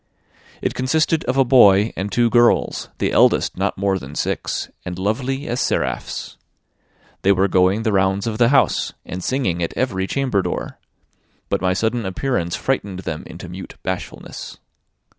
[0.63, 4.97] It consisted of a boy and two girls, the eldest not more than six, and
[4.97, 6.37] lovely as seraphs.
[7.21, 10.79] They were going the rounds of the house, and singing at every chamber door;
[11.49, 14.57] but my sudden appearance frightened them into mute bashfulness.